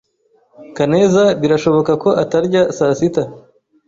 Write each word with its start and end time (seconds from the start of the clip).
Kaneza 0.75 1.23
birashoboka 1.41 1.91
ko 2.03 2.09
atarya 2.23 2.61
saa 2.77 2.93
sita. 2.99 3.23